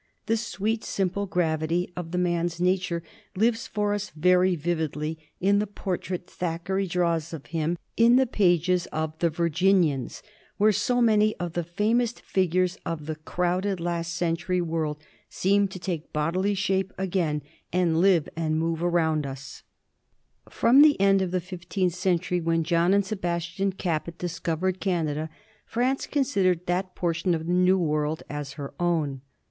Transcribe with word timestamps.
The 0.25 0.35
sweet, 0.35 0.83
simple 0.83 1.27
gravity 1.27 1.93
of 1.95 2.09
the 2.09 2.17
man's 2.17 2.59
nat 2.59 2.89
ure 2.89 3.03
lives 3.35 3.67
for 3.67 3.93
us 3.93 4.09
very 4.15 4.55
vividly 4.55 5.19
in 5.39 5.59
the 5.59 5.67
portrait 5.67 6.25
Thackeray 6.27 6.87
draws 6.87 7.33
of 7.33 7.45
him 7.45 7.77
in 7.95 8.15
the 8.15 8.25
pages 8.25 8.87
of" 8.87 9.15
The 9.19 9.29
Virginians," 9.29 10.23
where 10.57 10.71
so 10.71 11.03
many 11.03 11.35
of 11.35 11.53
the 11.53 11.63
famous 11.63 12.13
figures 12.13 12.79
of 12.83 13.05
the 13.05 13.13
crowded 13.15 13.79
last 13.79 14.15
century 14.15 14.59
world 14.59 14.97
seem 15.29 15.67
to 15.67 15.77
take 15.77 16.11
bodily 16.11 16.55
shape 16.55 16.91
again 16.97 17.43
and 17.71 18.01
live 18.01 18.27
and 18.35 18.57
move 18.57 18.81
around 18.81 19.27
us. 19.27 19.61
1766. 20.45 20.45
THE 20.51 20.57
STRUGGLE 20.57 20.57
FOR 20.57 20.57
CANADA. 20.57 20.57
283 20.57 20.61
From 20.61 20.81
the 20.81 20.99
end 21.05 21.21
of 21.21 21.31
the 21.31 21.41
fifteenth 21.41 21.93
century, 21.93 22.41
when 22.41 22.63
John 22.63 22.93
and 22.95 23.05
Sebastian 23.05 23.71
Cabot 23.73 24.17
discovered 24.17 24.79
Canada, 24.79 25.29
France 25.67 26.07
considered 26.07 26.65
that 26.65 26.95
portion 26.95 27.35
of 27.35 27.45
the 27.45 27.53
New 27.53 27.77
World 27.77 28.23
as 28.31 28.53
her 28.53 28.73
own. 28.79 29.21